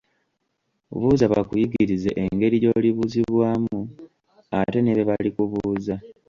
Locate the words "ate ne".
4.59-4.93